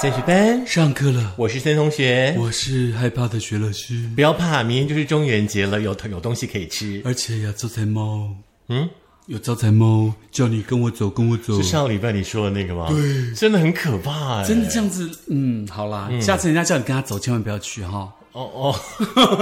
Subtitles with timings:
[0.00, 2.34] 三十班，上课了，我是森同学。
[2.38, 7.02] 我是害怕的学老师，不要怕，明天就是中元节了，有有东西可以吃。
[7.04, 8.34] 而且呀，招财猫，
[8.68, 8.88] 嗯，
[9.26, 12.86] 有招财猫叫你跟我走，跟我走是，上个礼拜你说的那个吗？
[12.88, 17.98] 对，真的很可怕、欸真的这样子，嗯，好啦，下次人家叫你跟他走，千万不要去哈。
[17.98, 18.72] 哦哦哦，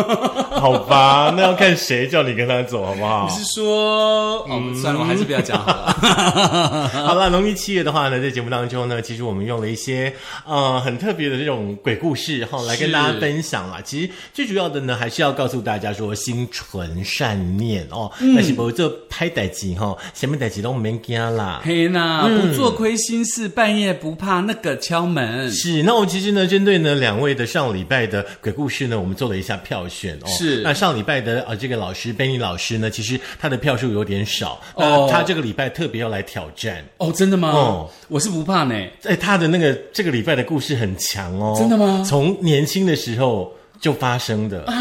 [0.59, 3.37] 好吧，那要看谁叫你跟他走，好不好你？
[3.37, 5.93] 是说，哦，算了，我还是不要讲好了。
[7.07, 10.15] 好了，农历七月的话呢，在节目当中呢，其实我们用了一些
[10.47, 13.79] 呃很特别的这种鬼故事哈，来跟大家分享啦。
[13.85, 18.11] 其实最主要的呢，还是要告诉大家说，心存善念哦。
[18.35, 21.61] 但是不做拍代志哈，前面代志都没惊啦。
[21.65, 25.51] 嘿呐，不做亏心事，半夜不怕那个敲门。
[25.51, 30.29] 是，那我其实呢，针对呢两位的上礼拜的鬼故事呢，我们做了一下票选哦。
[30.29, 36.85] 是那上礼拜的呃这个老师 Benny 老师呢，其实他的票数有点少，哦那他这个礼拜特别要来挑战。
[36.99, 37.51] 哦，真的吗？
[37.51, 38.75] 哦我是不怕呢。
[39.03, 44.75] 哎，他的那个这个礼拜的故事很强哦，真的吗从年轻的时候就发生的啊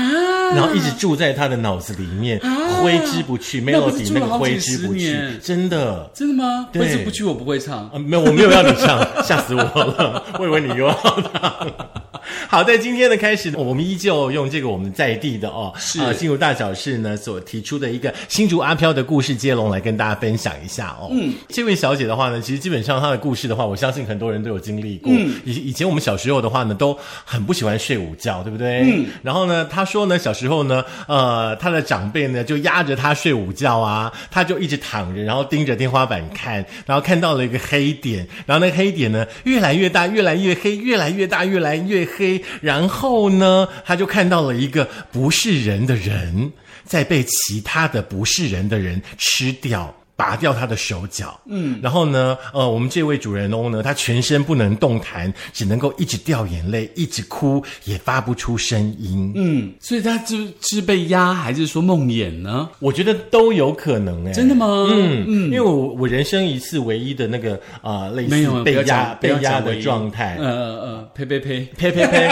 [0.55, 2.39] 然后一直住在他的脑子里面，
[2.81, 6.09] 挥之不去，melody 那个挥之不去，真的。
[6.13, 6.69] 真的吗？
[6.71, 7.79] 对挥之不去，我不会唱。
[7.89, 10.23] 啊，没有，我没有要你唱， 吓死我了！
[10.39, 11.67] 我以为你又要唱。
[12.47, 21.09] 好，在今天的开始，我们依旧用这个我们在地的哦，是呃，进入大小事呢所提出的一个新竹阿飘的故事接龙来跟大家分享一下哦。
[21.11, 25.11] 嗯，这位小姐的话呢，其实基本上她的故事的话，我相信很多人都有经历过。
[25.13, 28.86] 嗯，以以前我们小时候的话呢，都很不喜欢睡午觉，对不对？
[28.91, 29.07] 嗯。
[29.23, 46.51] 然后呢，他说呢，小时候呢，呃，他的长辈呢就压着他睡午觉啊，他就一直躺着，然后盯着天花板看，然后看到了一个黑点，然后那个黑点呢越来越大，越来越黑，越来越大，越来越黑，然后呢，他就看到了一个不是人的人
[46.83, 49.93] 在被其他的不是人的人吃掉。
[50.17, 59.31] 拔掉他的手脚，嗯，然后呢，呃，我们这位主人翁呢，他全身不能动弹，只能够一直掉眼泪，一直哭，也发不出声音。
[59.35, 62.67] 嗯，所以他是是被压，还是说梦魇呢？
[62.79, 64.65] 我觉得都有可能哎、真的吗？
[64.89, 67.53] 嗯嗯，因为我我人生一次唯一的那个
[67.83, 71.69] 啊、呃类似被压被压的状态，呃呃呃，呸呸呸！
[71.77, 72.27] 呸 呸呸！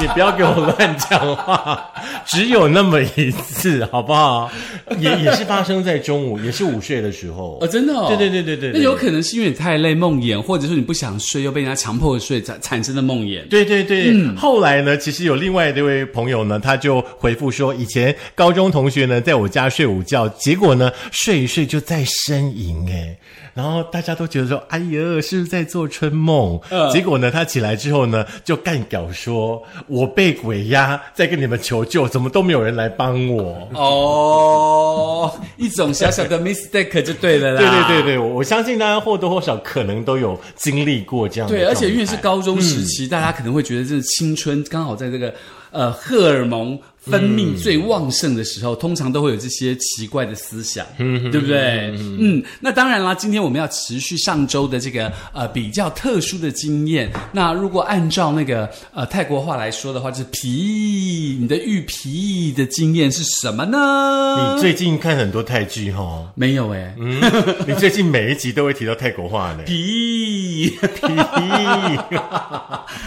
[0.00, 1.92] 你不要给我乱讲话，
[2.26, 4.50] 只有那么一次，好不好？
[4.98, 7.19] 也也是发生在中午，也是午睡的时候。
[7.28, 8.06] 哦，真的哦。
[8.08, 13.46] 对对对对对对那有可能是因为你太累梦魇，或者说你不想睡，又被人家强迫睡产产生的梦魇。
[13.48, 23.16] 对对对，后来呢，其实有另外一位朋友呢，他就回复说，以前高中同学呢，在我家睡午觉，结果呢，睡一睡就在呻吟，哎，
[23.54, 26.58] 然后大家都觉得说，哎呀，是不是在做春梦？
[26.70, 33.68] 嗯结果呢，他起来之后呢，就干屌说，我被鬼压，在跟你们求救，怎么都没有人来帮我。
[33.74, 37.60] 哦，一种小小的 mistake 就对了啦。
[37.60, 45.32] 对对对对，我我相信大家或多或少可能都有经历过这样的对，而且因为是高中时期，大家可能会觉得这是青春，刚好在这个
[45.70, 51.90] 呃荷尔蒙分泌最旺盛的时候，通常都会有这些奇怪的思想，对不对？
[51.96, 57.10] 嗯，那当然啦，今天我们要持续上周的这个呃比较特殊的经验。
[57.32, 64.54] 那如果按照那个呃泰国话来说的话，就是皮，你的玉皮的经验是什么呢？
[64.54, 67.20] 你最近看很多泰剧哈、哦，没有哎、嗯，
[67.66, 69.62] 你最近每一集都会提到泰国话呢。
[69.64, 70.76] 皮。
[70.80, 71.06] 皮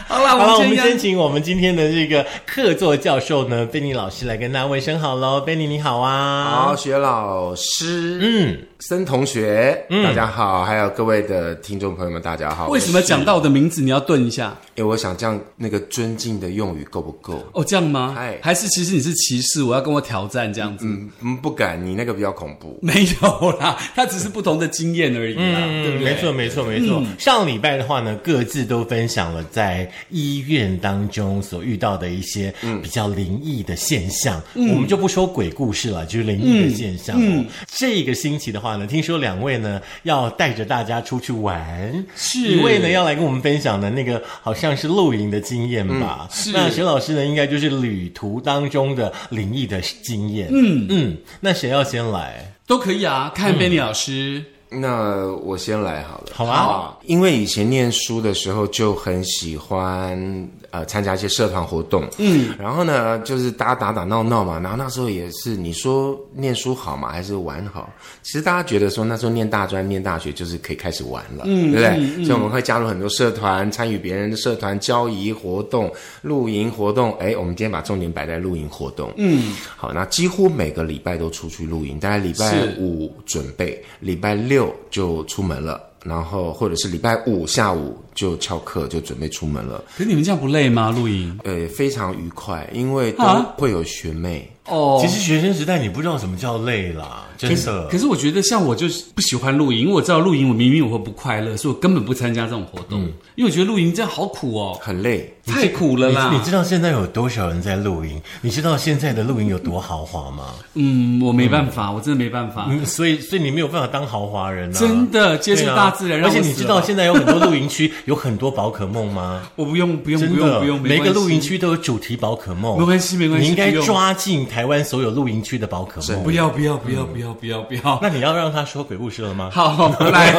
[0.07, 5.41] 好了，了，我们先请我们今天的这个客座教授呢，贝尼老师来跟大家问声好喽。
[5.41, 12.69] 贝尼你好啊，好，雪老师，嗯，森同学，嗯大家好，还有各位的听众朋友们，大家好。
[12.69, 14.55] 为什么讲到我的名字你要顿一下？
[14.75, 17.45] 因为我想这样那个尊敬的用语够不够？
[17.51, 18.15] 哦，这样吗？
[18.17, 20.85] 哎还是其实你是歧视，我要跟我挑战这样子？
[20.87, 22.79] 嗯嗯，不敢，你那个比较恐怖。
[22.81, 26.13] 没有啦， 他只是不同的经验而已啦，对不对？
[26.13, 27.03] 没错，没错，没错。
[27.19, 34.41] 上礼拜的话呢，各自都分享了在医院当中所遇到的一些比较灵异的现象。
[34.53, 37.45] 我们就不说鬼故事了，就是灵异的现象、哦。
[37.67, 46.27] 这个星期的话呢，听说两位呢要带着大家出去玩，是一位呢要来跟我们分享的那个好像是露营的经验吧。
[46.31, 50.49] 是那沈老师呢，应该就是旅途当中的灵异的经验。
[50.51, 52.53] 嗯嗯，那谁要先来？
[52.65, 53.31] 都可以啊。
[53.35, 56.27] 看 Benny 老师，那我先来好了。
[56.33, 67.93] 好啊因为以前念书的时候就很喜欢呃参加一些社团活动，嗯，然后呢就是大家打打闹闹嘛，然后那时候也是你说念书好嘛，还是玩好？
[68.23, 72.25] 其实大家觉得说那时候念大专、念大学就是可以开始玩了，嗯，对不对？
[72.25, 75.93] 所以我们会加入很多社团，参与别人的社团交谊活动、
[76.23, 77.13] 露营活动。
[77.19, 85.92] 哎，我们今天把重点摆在露营活动，嗯，好，那几乎每个礼拜都出去露营，大概礼拜五准备，礼拜六就出门了。
[86.03, 90.91] 然后或者是礼拜五下午就翘课就准备出门了，可是你们这样不累吗？
[90.91, 91.39] 露营？
[91.43, 94.52] 呃，非常愉快，因为都啊会有学妹。
[94.67, 97.87] 哦其实学生时代你不知道什么叫累啦，真的。
[97.87, 103.01] 可是我觉得像我就是不喜欢露营，因为我知道露营我明明我会不快乐，所以我根本不参加这种活动，
[103.35, 106.29] 因为我觉得露营这样好苦哦，很累，太苦了啦。
[106.31, 108.21] 你你知道现在有多少人在露营？
[108.41, 110.53] 你知道现在的露营有多豪华吗？
[110.75, 114.79] 嗯，我没办法，我真的没办法，嗯，所以所以你没有办法当豪华人啊！
[114.79, 119.41] 真的接触大自然，让而且你知道现在有很多露营区 有很多宝可梦吗？
[119.55, 126.23] 我不用不用不用不用，每个露营区都有主题宝可梦，没关系没关系你应该抓进台湾所有露营区的宝可梦。
[126.23, 129.49] 不要不要不要不要不要不要，那你要让他说鬼故事了吗？
[129.51, 130.31] 好来，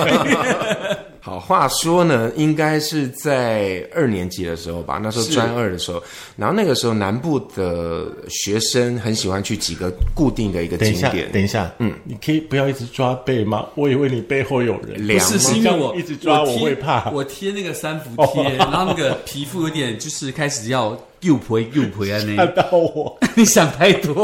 [1.18, 6.00] 好，话说呢，应该是在二年级的时候吧，那时候是专二的时候，
[6.36, 13.66] 然后那个时候南部的学生很喜欢去几个固定的一个等一下，景点，等一下，嗯，你可以不要一直抓背吗？
[13.74, 14.94] 我以为你背后有人。
[14.96, 24.14] 不凉是吗是因为我一直抓我贴会怕我贴那个三伏贴， 然后那个皮肤有点就是开始要又婆又婆啊那，看到我， 你想太多。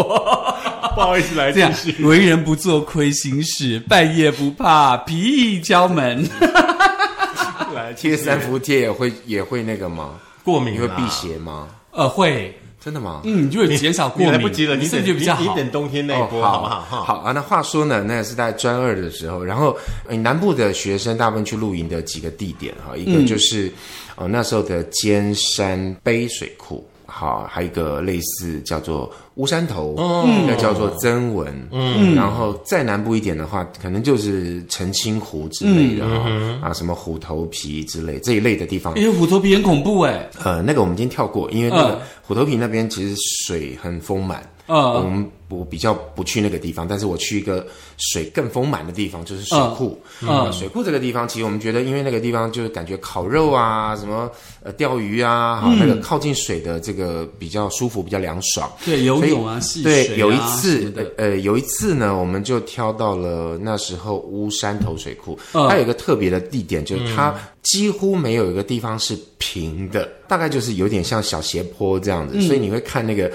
[0.94, 1.72] 不好意思，来这样。
[2.00, 6.28] 为人不做亏心事，半夜不怕皮衣敲门。
[7.74, 10.10] 来贴三伏贴也会也会那个吗？
[10.42, 11.68] 过敏会辟邪吗？
[11.92, 13.20] 呃，会，真的吗？
[13.24, 15.42] 嗯，就会减少过你敏，来不及了，你身等体比较好。
[15.42, 17.04] 你你等冬天那一波哦好不好？
[17.04, 19.76] 好啊，那话说呢，那是在专二的时候，然后
[20.08, 23.72] 呃南部的学生大部分去露营的几个地点哈，一个就是、
[24.16, 26.84] 哦那时候的尖山杯水库。
[27.10, 43.16] 好，还有一个类似叫做乌山头，嗯，那叫做曾文，嗯，然后再南部一点的话，可能就是澄清湖之类的哈、啊，什么虎头皮之类这一类的地方，因为虎头皮很恐怖哎，呃，那个我们今天跳过，因为那个嗯虎头皮那边其实
[43.46, 47.66] 水很丰满，嗯我们我比较不去那个地方，但是我去一个
[47.96, 49.98] 水更丰满的地方，就是水库。
[50.20, 50.28] 嗯。
[50.28, 54.30] 啊水库这个地方，其实我们觉得，因为那个地方就是感觉烤肉啊，什么
[54.62, 58.70] 呃钓鱼啊，哈、那个靠近水的这个比较舒服，比较凉爽。
[58.84, 73.30] 对，泳啊，戏水对，啊有一次，呃，有一次呢，我们就挑到了那时候乌山头水库，嗯它有一个特别的地点，就是它几乎没有一个地方是平的，大概就是有点像小斜坡这样子，嗯所以你会看那个。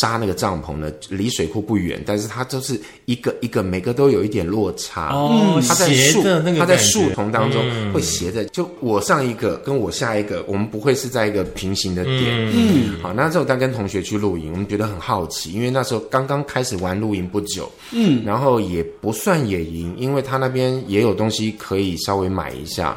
[0.00, 5.14] 扎那个帐篷呢，离水库不远，但是它就是一个一个，每个都有一点落差。
[5.14, 6.22] 哦它在树
[6.58, 12.50] 它在树丛当中会斜着，就我上一个跟我下一个，我们不会是在一个平行的点。
[12.52, 22.88] 嗯，好，那时候刚跟同学去露营，我们觉得很好奇，因为那时候刚刚开始玩露营不久，嗯，然后也不算野营，因为他那边也有东西可以稍微买一下，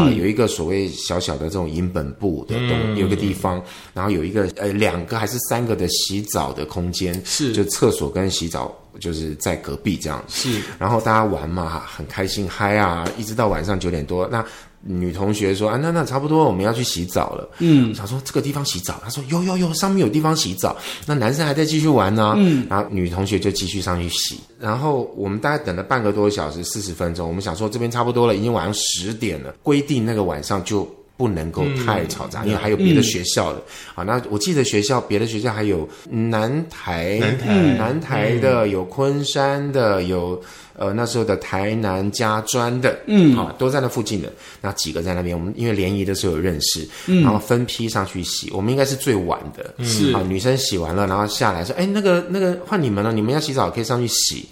[0.00, 3.62] 啊，有一个所谓小小的这种营本部的东，有个地方，
[3.92, 14.26] 然后有一个呃两个还是三个的洗澡的空间，是就厕所跟洗澡就是在隔壁这样，是然后大家玩嘛，很开心嗨啊，一直到晚上九点多。
[14.28, 14.44] 那
[14.88, 17.50] 女同学说啊，那那差不多我们要去洗澡了。
[17.58, 20.76] 嗯，想说这个地方洗澡，她说有有有，上面有地方洗澡。
[21.06, 22.34] 那男生还在继续玩呢。
[22.36, 24.38] 嗯，然后女同学就继续上去洗。
[24.60, 27.26] 然后我们大概等了半个多小时，四十分钟。
[27.26, 30.88] 我们想说这边差不多了，已经晚上十点了，规定那个晚上就。
[31.16, 33.62] 不能够太嘈杂，因为还有别的学校的。
[33.94, 40.40] 好，那我记得学校别的学校还有南台、南台南台的，有昆山的，有
[40.76, 44.30] 呃那时候的台南家专的，嗯，好，都在那附近的。
[44.60, 48.50] 那几个在那边，我们因为联谊的时候有认识，然后分批上去洗。
[48.52, 54.46] 我们应该是最晚的，是啊，女生洗完了，然后下来说，哎，那个那个换你们了，你们要洗澡可以上去洗。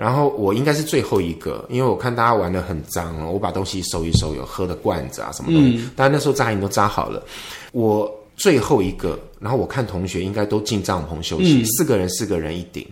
[0.00, 7.22] 然后我应该是最后一个，因为我看大家玩的很脏了，我把东西收一收，有喝的罐子啊什么东西，当然那时候扎营都扎好了，
[7.72, 12.86] 我最后一个，然后我看同学应该都进帐篷休息，四个人四个人一顶，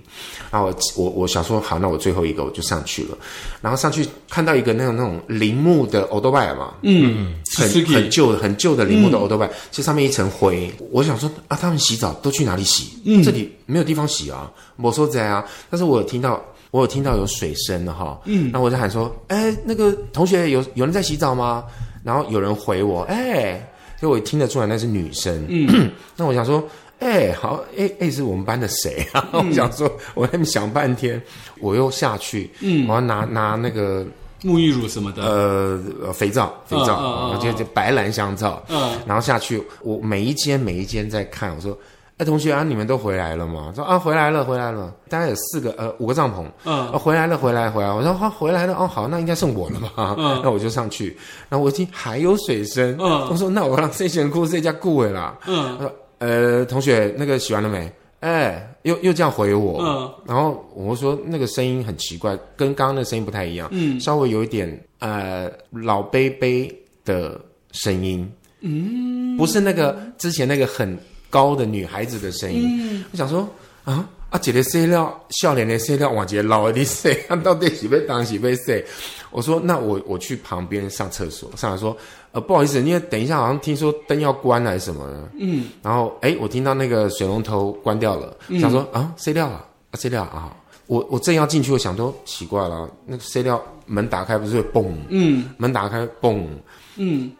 [0.51, 3.17] 然后我我我想说好，那我最后一个我就上去了，
[3.63, 10.71] 然后上去看到一个那种那种铃木的 o d o b i 嘛，嗯，很很旧的很旧的铃木的 o d o b i 其实上面一层灰。
[10.91, 12.99] 我想说啊，他们洗澡都去哪里洗？
[13.07, 15.43] 嗯，这里没有地方洗啊，我说在啊。
[15.71, 18.21] 但是我有听到，我有听到有水声的哈。
[18.25, 21.65] 嗯，那我就喊说，哎，那个同学有有人在洗澡吗？
[22.03, 23.61] 然后有人回我，哎，
[23.99, 25.45] 所以我听得出来那是女生。
[25.49, 26.63] 嗯， 那我想说。
[27.01, 29.25] 哎、好，哎、哎、是我们班的谁啊？
[29.33, 31.23] 我想说，我在那边想半天，
[31.61, 34.05] 我又下去，嗯，我要拿拿那个
[34.43, 41.79] 沐浴乳什么的，呃，呃肥皂，肥皂，就就白兰香皂，嗯然后下去，我每一间每一间在看，我说，
[42.19, 43.73] 哎，同学啊，你们都回来了吗？
[43.75, 46.89] 说啊，回来了，回来了，大概有四个，呃，五个帐篷，嗯。
[46.89, 50.17] 啊，回来了，回来，回来，我说好、回来了，哦，好，那应该剩我了吧？
[50.19, 50.41] 嗯。
[50.43, 51.17] 那我就上去，
[51.49, 53.29] 然后我一听还有水声，嗯。
[53.31, 55.77] 我说那我让这些人哭这家顾尾啦，嗯。
[55.79, 57.89] 他说呃，同学，那个洗完了没？
[58.19, 60.13] 哎，又又这样回我，嗯。
[60.27, 66.69] 然后我说那个声音很奇怪，跟刚刚那声音不太一样，嗯，稍微有一点呃老杯杯
[67.05, 68.29] 的声音，
[68.63, 70.99] 嗯，不是那个之前那个很
[71.31, 73.05] 高的女孩子的声音。
[73.13, 73.49] 我想说
[73.85, 78.85] 啊啊，姐姐谁料笑脸的谁料，我姐老的谁， 到底是被当是被谁？
[79.31, 81.97] 我说那我我去旁边上厕所，上来说
[82.33, 90.55] 呃不好意思，因为等一下好像听说灯要关还是什么的，嗯，然后哎我听到那个水龙头关掉了，想说啊谁料啊啊谁料啊。
[90.87, 94.97] 我我正要进去，我想都奇怪了，那个 C 料门打开不是会蹦？
[95.11, 96.49] 嗯，门打开蹦，
[96.97, 97.31] 嗯，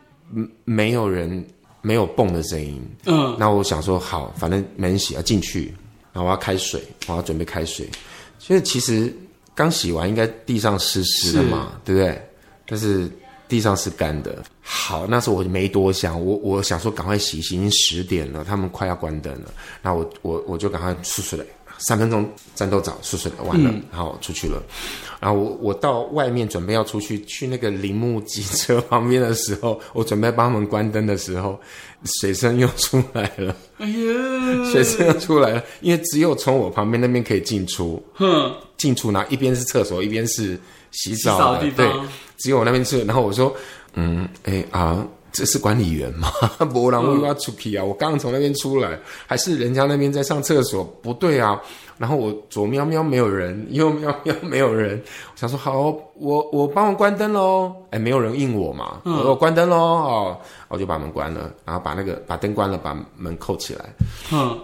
[0.67, 1.43] 没有人，
[1.89, 2.79] 没有蹦的声音。
[3.07, 5.75] 嗯，那我想说好，反正没人洗要进去，
[6.13, 7.89] 然后我要开水，我要准备开水。
[8.39, 9.11] 所以其实
[9.55, 12.23] 刚洗完，应该地上湿湿的嘛，对不对？
[12.67, 13.11] 但是
[13.49, 14.45] 地上是干的。
[14.61, 21.45] 好，那时候我就没多想，我我想说赶快洗洗，已经十点了，他们快要关灯了，那我我我就赶快出水了。
[21.79, 24.63] 三分钟战斗澡，睡睡完了，然后出去了。
[25.21, 31.59] 然后我我到外面准备要出去，去那个铃木机车旁边的时候，我准备帮他们关灯的时候，
[32.21, 33.55] 水声又出来了。
[33.79, 38.03] 哎呀， 水声又出来了，因为只有从我旁边那边可以进出。
[38.15, 40.59] 哼，进出呢一边是厕所，一边是
[40.93, 41.77] 洗澡的地方。
[41.77, 42.09] 对，
[42.39, 43.03] 只有我那边是。
[43.05, 43.55] 然后我说，
[43.95, 45.07] 嗯，哎啊。
[45.33, 46.29] 这是管理员吗？
[46.73, 47.85] 博朗我要出去啊！
[47.85, 50.83] 我刚刚从那边出来，还是人家那边在上厕所？
[51.03, 51.61] 不对啊！
[51.99, 55.03] 然后我左瞄瞄没有人，右瞄瞄没有人。
[55.05, 57.75] 我想说好，我我帮我关灯喽！
[57.91, 59.01] 哎，没有人应我嘛？
[59.05, 59.77] 我说关灯喽！
[59.77, 63.85] 哦，我就把门关了，然后把那个把灯关了，把门扣起来。
[64.33, 64.59] 嗯，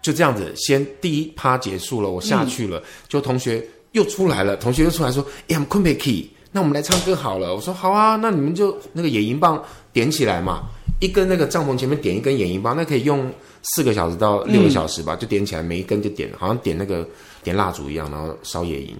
[0.00, 10.62] 就这样子，先第一趴结束了，我下去了，就同学又出来了，同学又出来说：“哎呀，坤贝 key。”那我们来唱歌好了，我说好啊，那你们就那个野营棒点起来嘛，
[11.00, 13.30] 一根那个帐篷前面点一根野营棒，那可以用
[13.62, 17.06] 四个小时到六个小时吧，就点起来，每一根就点，好像点那个
[17.42, 18.96] 点蜡烛一样，然后烧野营。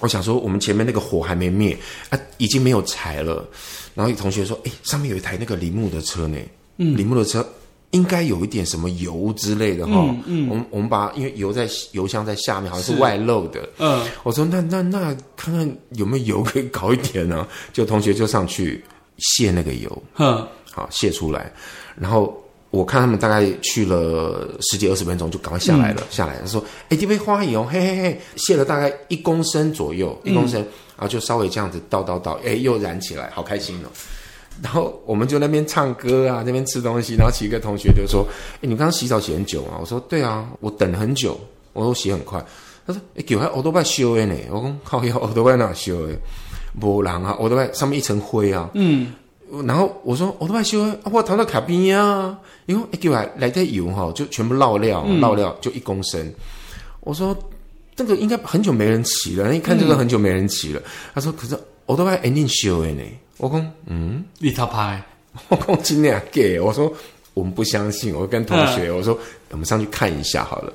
[0.00, 1.76] 我想说，我们前面那个火还没灭
[2.10, 3.48] 啊，已经没有柴了。
[3.94, 6.38] 然后有同学说，哎，上面有一台那个铃木的车呢，
[6.76, 7.46] 铃木的车。
[7.90, 9.92] 应该有一点什么油之类的哈，
[10.26, 17.46] 嗯，我们我们把因为油在油箱在下面，好像是外漏的，嗯，我说那那那看看有没有油可以搞一点呢？
[17.72, 18.82] 就同学就上去
[19.18, 21.52] 卸那个油，哼，好卸出来，
[21.96, 33.88] 然后我看他们大概去了十几二十分钟，就赶快下来了，下来他说，哎，这杯花油，嘿嘿嘿，卸了大概一公升左右，一公升，然后就稍微这样子倒倒倒，哎，又燃起来，好开心哦。
[34.62, 37.16] 然后我们就那边唱歌啊，那边吃东西。
[37.16, 38.24] 然后其一个同学就说
[38.58, 41.36] ：“哎，你刚刚洗澡洗很久啊？”我说：“对啊，我等了很久，
[41.72, 42.40] 我都洗很快。”
[42.86, 46.14] 他说：“哎，给我奥多拜修的呢？”我讲：“靠，要奥多拜哪修的？
[46.80, 49.12] 无人啊，奥多拜上面一层灰啊。”嗯。
[49.66, 56.32] 然后我说：“奥多拜修啊，我躺到卡宾啊。”因为哎，给我来点油哈，就全部绕料，绕料就一公升。
[57.00, 57.36] 我说
[57.94, 60.82] ：“这个应该很久没人骑了，一看这个很久没人骑了。”
[61.14, 63.02] 他说：“可是奥多拜一定修的呢。”
[63.36, 65.00] 我讲，嗯，你他拍，
[65.48, 66.92] 我讲今天给，我说
[67.34, 69.16] 我们不相信，我跟同学我说，
[69.50, 70.72] 我们上去看一下好了。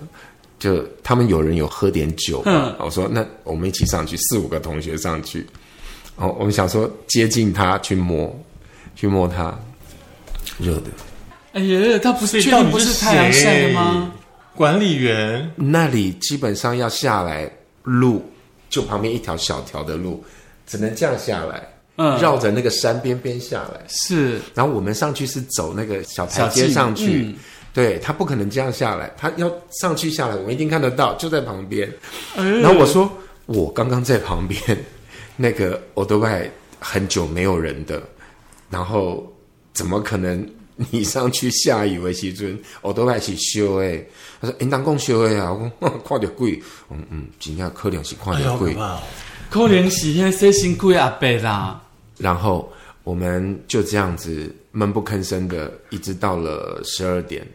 [0.60, 2.44] 就他们有人有喝点酒，
[2.80, 5.48] 我说那我们一起上去，四五个同学上去，
[6.20, 8.38] 哦，我们想说接近它去摸，
[8.96, 9.58] 去摸它，
[10.60, 10.90] 热的。
[11.54, 14.12] 哎呀，它不是确定不是太阳晒的吗？
[14.56, 17.50] 管理员那里基本上要下来
[17.84, 18.24] 路，
[18.70, 20.24] 就旁边一条小条的路，
[20.68, 21.62] 只能这样下来。
[22.02, 24.40] 嗯绕着那个山边边下来，是。
[24.54, 27.36] 然后我们上去是走那个小台阶上去，
[27.74, 31.92] 对他不可能这样下来，他要上去下来，我们一定看得到，就在旁边。
[32.36, 33.12] 然后我说，
[33.48, 34.62] 我刚刚在旁边，
[35.42, 38.04] 那个我都快很久没有人的，
[38.70, 39.26] 然后
[39.72, 40.46] 怎么可能
[40.92, 44.06] 你上去下雨为西尊，我都快去修诶。
[44.42, 48.76] 他说，应当共修诶啊，我讲看着贵，嗯嗯，今天可能是看着贵，
[49.50, 51.82] 可能是现在辛苦阿伯啦。
[52.18, 52.70] 然后
[53.06, 57.48] 我们就这样子闷不吭声的，一直到了十二点。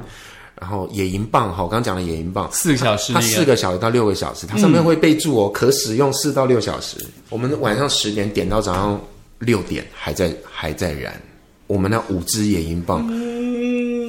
[0.64, 6.96] 然后野营棒哈，我刚讲的野营棒，四个小时，它四个小时到六个小时，它上面会备注哦，可使用四到六小时。
[7.28, 8.98] 我们晚上十点点到早上
[9.40, 11.20] 六点还在还在燃。
[11.66, 13.06] 我们那五支野营棒，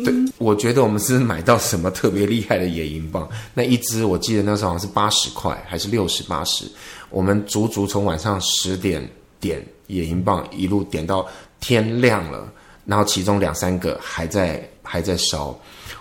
[0.05, 3.27] 对，我觉得我们是买到什么特别厉害的野营棒？
[3.53, 6.63] 那一支我记得那时候好像是八十块，还是六十八十？
[7.09, 9.05] 我们足足从晚上十点
[9.41, 9.62] 点。
[9.88, 11.27] 野营棒一路点到
[11.59, 12.51] 天亮了，
[12.88, 15.55] 然后其中两三个还在还在烧，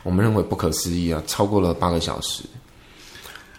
[0.04, 2.44] 我们认为不可思议啊，超过了八个小时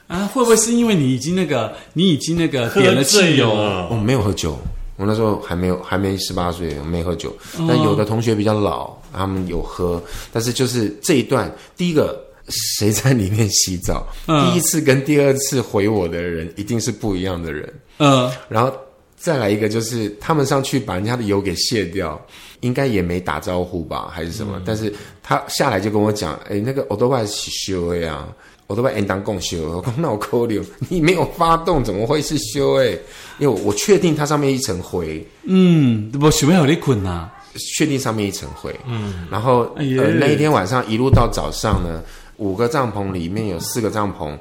[0.08, 0.26] 啊！
[0.28, 3.50] 会不会是因为你已经那个你已经那个点了汽油？
[3.90, 4.58] 我没有喝酒，
[4.96, 7.36] 我那时候还没有还没十八岁，没喝酒。
[7.68, 14.08] 但有的同学比较老，他们有喝，但是就是这一段，第一个谁在里面洗澡？
[14.26, 17.74] 第一次跟第二次回我的人一定是不一样的人。
[17.98, 18.72] 嗯，然后。
[19.18, 22.22] 再来一个就是他们上去把人家的油给卸掉，
[22.66, 24.60] 应该也没打招呼吧，还是什么？
[24.66, 24.92] 但是
[25.22, 28.28] 他下来就跟我讲，哎，那个 o d o b a 是修的呀
[28.66, 29.70] o d o b a 应当共修。
[29.70, 32.80] 我说那我扣留，你没有发动，怎么会是修？
[32.82, 32.98] 哎，
[33.38, 37.30] 因为我确定它上面一层灰，嗯，我想要有你困呐，
[37.78, 39.84] 确定上面一层灰，嗯，然后呃
[40.20, 42.02] 那一天晚上一路到早上呢，
[42.38, 44.36] 五个帐篷里面有四个帐篷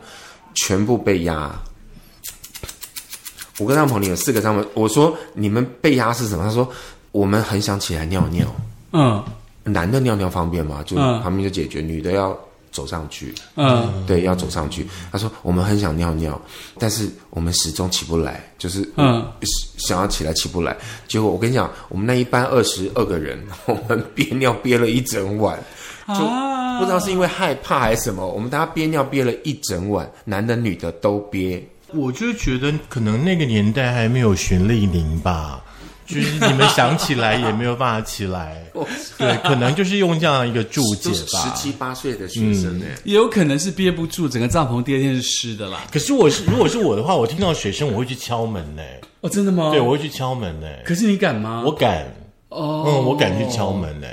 [0.55, 1.55] 全部被压。
[3.61, 6.43] 五个帐篷里有四个帐篷，我说你们被压是什么？
[6.43, 6.69] 他说
[7.15, 8.45] 我们很想起来尿尿。
[8.93, 9.23] 嗯，
[9.63, 10.83] 男的尿尿方便吗？
[10.85, 12.37] 就旁边就解决，女的要
[12.73, 13.33] 走上去。
[13.55, 14.85] 嗯，对，要走上去。
[15.13, 16.41] 他说我们很想尿尿，
[16.77, 19.25] 但是我们始终起不来，就是嗯
[19.79, 20.77] 想要起来起不来。
[21.07, 25.57] 结果我跟你讲，我们那一班二十二个人， 我们憋尿憋了一整晚，
[26.09, 26.15] 就
[26.81, 31.65] 不知道是因为害怕还是什么，我们大家憋尿憋了一整晚，男的女的都憋。
[31.93, 35.63] 我就觉得可能那个年代还没有循利宁吧，
[36.15, 38.63] 就是你们想起来也没有办法起来，
[39.19, 41.39] 对，可能就是用这样一个注解吧。
[41.41, 45.81] 十七八岁的学生呢，也有可能是憋不住，整个帐篷第二天是湿的啦。
[45.91, 48.83] 可是我是如果是我的话，我听到水声我会去敲门呢。
[49.21, 49.71] 哦，真的吗？
[49.71, 50.67] 对，我会去敲门呢。
[50.85, 51.63] 可是你敢吗？
[51.65, 52.05] 我敢。
[52.51, 54.07] 哦，嗯，我敢去敲门呢。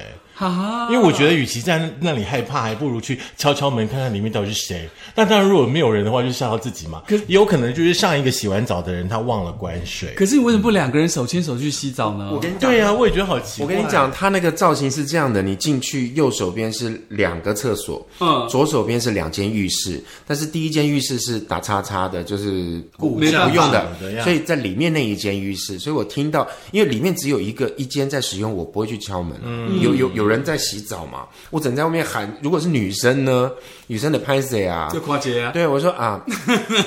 [0.89, 4.89] 因为我觉得，与其在那里害怕，还不如去敲敲门，看看里面到底是谁。
[5.15, 7.03] 那当然，如果没有人的话，就吓到自己嘛。
[7.07, 10.13] 可也有可能就是上一个洗完澡的人，他忘了关水。
[10.15, 12.31] 可是你为什么不两个人手牵手去洗澡呢？
[12.31, 13.65] 我跟你讲，对啊，我也觉得好奇怪。
[13.65, 20.01] 我跟你讲，他那个造型是这样的：你进去右手边是两个厕所，嗯，左手边是两间浴室。
[20.25, 23.87] 但是第一间浴室是打叉叉的，就是不用的，
[24.23, 29.37] 所以在里面那一间浴室，所以我听到，因为里面只有一个一间在使用，我不会去敲门。
[29.43, 31.01] 嗯，有有有人在洗澡。
[31.11, 32.31] 嘛，我只能在外面喊。
[32.41, 33.51] 如果是女生呢？
[33.87, 34.87] 女生的拍谁啊？
[34.93, 35.51] 就夸姐啊。
[35.51, 36.23] 对，我说啊，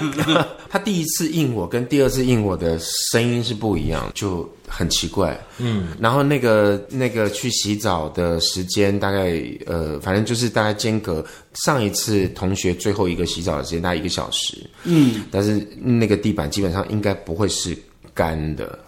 [0.70, 5.38] 他第一次应我跟第二次应我的声音是不一样，就很奇怪。
[5.58, 9.32] 嗯，然后那个那个去洗澡的时间大概
[9.66, 11.22] 呃，反正就是大概间隔
[11.54, 14.58] 上一次同学最后一个洗澡的时间大概一个小时。
[14.84, 17.76] 嗯，但是那个地板基本上应该不会是
[18.14, 18.78] 干的。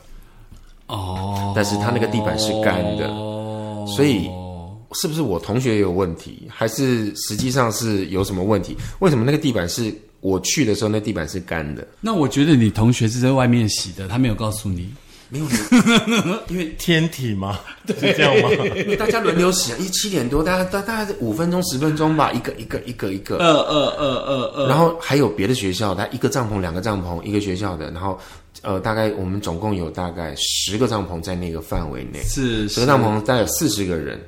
[0.87, 3.07] 哦，但是他那个地板是干的，
[3.97, 4.31] 所以。
[4.93, 8.77] 是不是我同学有问题，还是实际上是有什么问题？
[9.01, 11.87] 为什么那个地板是我去的时候那地板是干的？
[12.01, 14.93] 那我觉得你同学是在外面洗的，他没有告诉你。
[15.29, 15.47] 没有，
[16.47, 18.65] 因为天体嘛， 是这样吗？
[18.77, 23.37] 因为大家轮流洗啊，一七点多，大家大大概五分钟十分钟吧，一个一个一个一个。
[23.39, 24.69] 呃呃呃呃呃。
[24.69, 28.17] 然后还有别的学校，他一个帐篷两个帐篷，一个学校的，然后
[28.63, 34.21] 呃大概我们总共有大概十个帐篷在那个范围内，是十个帐篷大概有四十个人。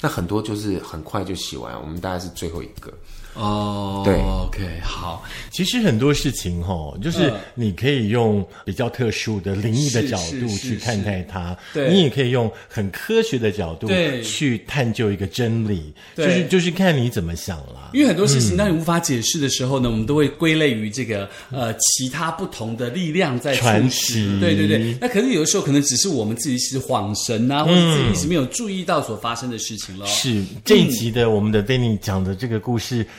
[0.00, 2.92] 那很多就是很快就洗完，我们大概是最后一个。
[3.34, 5.24] 哦，对，OK，好。
[5.50, 13.88] 其实很多事情哈，就是你可以用比较特殊的灵异的角度去看待它，对你也可以用很科学的角度
[14.22, 17.90] 去探究一个真理，就是就是看你怎么想了。
[17.92, 24.40] 因为很多事情当你无法解释的时候呢，我们都会归类于这个呃其他不同的力量在传奇。
[24.40, 30.06] 对对对，那可是有的时候可能只是我们自己是恍神啊，或者自己一直没有注意到所发生的事情了。
[30.06, 33.06] 是这一集的我们的 Danny 讲的这个故事。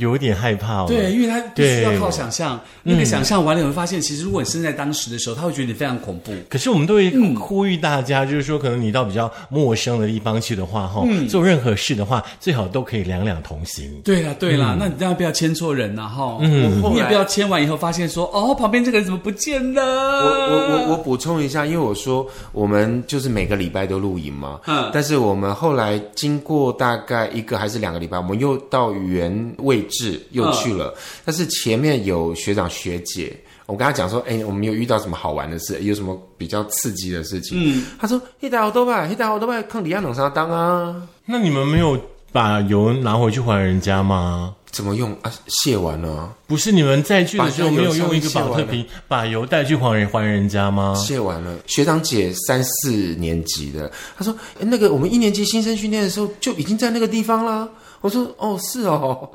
[0.00, 6.32] 有点害怕哦，对，因为他必须要靠想象，那个想象完了，你会发现，其实如果你身在当时的时候，他会觉得你非常恐怖。
[6.48, 14.00] 可是我们都会呼吁大家，就是说，可能你到比较陌生的地方去的话，哈，做任何事的话，最好都可以两两同行。
[14.02, 19.82] 对了，对啦，那你当然不要牵错人了，哈，嗯，你也不要牵完以后发现说，哦，旁边这个人怎么不见了？
[19.82, 29.84] 我我我我补充一下，因为我说我们就是每个礼拜都露营嘛，嗯，但是我们后来经过大概一个还是两个礼拜，我们又到原位。
[29.90, 37.58] 是又去了，但是前面有学长学姐，我跟他讲说，哎，我们有遇到什么好玩的事，有什么比较刺激的事情？
[37.58, 41.02] 嗯，他说一打好多吧，一打好多吧，抗李亚冷沙当啊。
[41.26, 41.98] 那你们没有
[42.32, 44.54] 把油拿回去还人家吗？
[44.70, 45.32] 怎么用啊？
[45.48, 46.32] 卸完了？
[46.46, 50.94] 不是你们再去的时候没有用一个保特瓶把油带去还人还人家吗？
[50.94, 51.58] 卸完了。
[51.66, 57.68] 学长姐三四年级的，他说那个我们一年级新生训练的时候就已经在那个地方了。
[58.00, 59.28] 我说哦，是哦。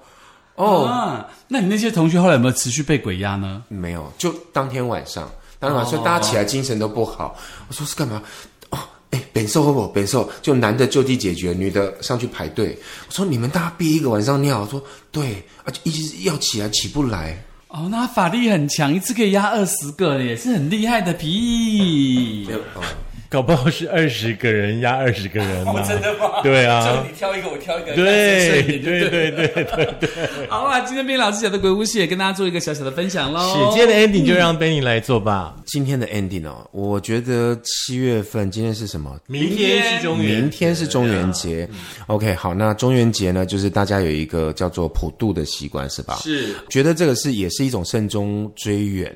[0.55, 3.63] 哦，那你那些同学后来有没有持续被鬼压呢？
[3.67, 7.37] 没有，就当天晚上，当天晚上大家起来精神都不好。
[7.67, 8.21] 我说是干嘛？
[8.69, 8.79] 哦，
[9.11, 9.87] 哎，本寿不？
[9.89, 12.77] 本寿就男的就地解决，女的上去排队。
[13.07, 17.37] 我说你们大家憋一个晚上尿，我说对，而且一直要起来起不来。
[17.67, 22.47] 哦，那法力很强，一次可以压二十个，也是很厉害的皮。
[23.35, 25.81] 搞不好是二十个人压二十个人嘛？
[25.85, 26.41] 真的吗？
[26.41, 30.09] 对啊就你挑一个，我挑一个，对对眼对对对对对。
[30.47, 33.53] 好啦，今天边老师讲的鬼故事也跟大家做一个小小的分享喽。
[33.53, 35.53] 是，今天的 ending 就让 Benny 来做吧。
[35.65, 39.19] 今天的 ending 哦，我觉得七月份今天是什么？
[39.27, 41.67] 明天是中元，明天是中元节。
[42.07, 46.15] OK，好，那中元节呢，就是大家有一个叫做普渡的习惯，是吧？
[46.23, 49.13] 是觉得这个是也是一种慎终追远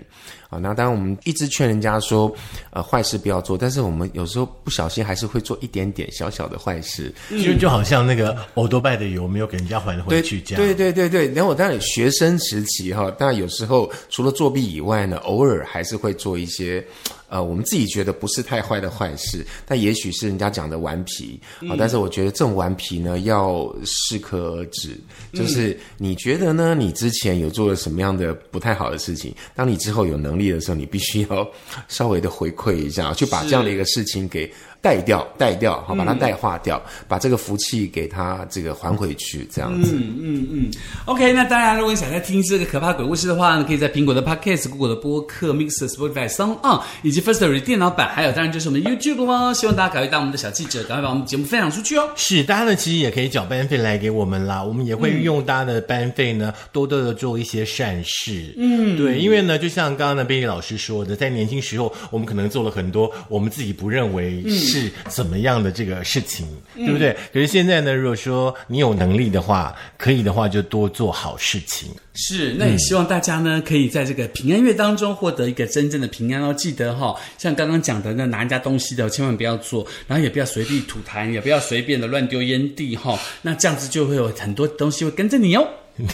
[0.50, 0.60] 啊。
[0.60, 2.32] 那当然，我们一直劝人家说，
[2.72, 7.14] 呃，坏事不要做，但是我们有时候不小心还是会做一点点小小的坏事。
[7.30, 10.64] 就就好像那个欧多拜的油没有给人家还回去这样。
[10.64, 16.86] 对对对对，然后我当然学生时期哈，当然有时候除了作弊以外呢，偶尔还是会做一些。
[17.30, 21.40] 呃，我们自己觉得不是太坏的坏事，但也许是人家讲的顽皮
[21.70, 24.98] 啊、但是我觉得这种顽皮呢，要适可而止。
[25.34, 31.48] 就是你觉得呢，你之前有做了什么样的不太好的事情，当你之后有能力的时候，你必须要
[31.88, 39.94] 稍微的回馈一下，去把这样的一个事情给带掉、带掉，好，把它带化掉，把这个福气给它这个还回去，这样子。
[39.94, 40.72] 嗯嗯嗯
[41.06, 49.54] OK，那当然，如果你想再听这个可怕鬼故事的话呢，可以在苹果的 Podcast、Google 的播客、Mixer、Spotify、s o n On 以及 First Story 电脑版，还有当然就是我们的 YouTube 喽。
[49.54, 52.10] 希望大家赶快当我们的小记者，赶快把我们节目分享出去哦。
[52.16, 58.54] 是，大家呢其实也可以缴班费来给我们啦，我们也会用大家的班费呢，多多的做一些善事。
[58.58, 67.16] 嗯，对，因为呢，就像刚刚呢贝利老师说的，在年轻时候，我们可能做了很多我们自己不认为是怎么样的这个事情，对不对？
[67.34, 71.90] 可是现在呢，如果说你有能力的话，可以的话就多做好事情。
[72.14, 76.54] 是，那也希望大家呢，可以在这个平安月当中获得一个真正的平安哦。
[76.54, 85.66] 记得哈、像刚刚讲的那拿人家东西的，千万不要做，然后也不要随地吐痰，也不要随便的乱丢烟蒂哈、那这样子就会有很多东西会跟着你哦。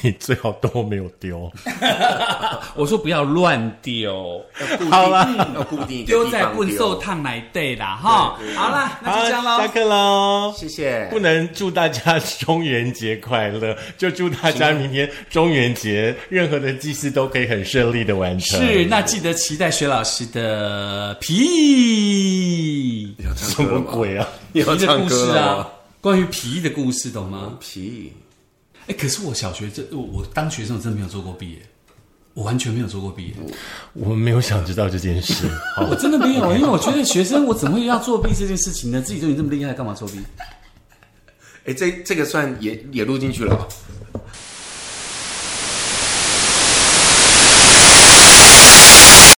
[0.02, 1.52] 你最好都没有丢。
[2.76, 4.43] 我说不要乱丢，
[4.89, 8.38] 好啦，要固定丢在地方笨兽烫奶对啦哈。
[8.56, 9.67] 好啦，那就这样喽下。
[9.67, 10.54] 课喽。
[10.58, 11.08] 谢谢。
[11.12, 18.60] 不能祝大家中元节快乐，就祝大家明天中元节任何的祭祀都可以很顺利的完成。
[18.60, 24.28] 是，那记得期待薛老师的皮什么鬼啊？
[24.52, 25.67] 你要皮的故唱歌了事啊吗？，
[26.02, 27.54] 关于皮的故事，懂吗？
[27.60, 28.12] 皮。
[28.88, 31.58] 哎，可是我小学这我我当学生我真的没有做过毕业，
[32.34, 33.34] 我完全没有做过毕业，
[33.93, 35.48] 我们没有想知道这件事。
[35.76, 39.02] 好我真的没有，因为我觉得学生我怎么会要作弊这件事情呢？
[39.02, 40.19] 自己都已经这么厉害，干嘛作弊？
[41.65, 43.67] 哎，这这个算也也录进去了。